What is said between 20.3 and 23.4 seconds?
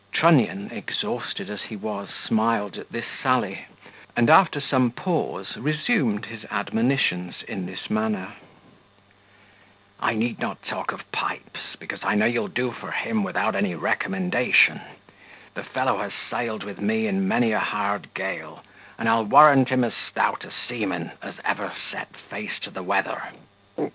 a seaman as ever set face to the weather.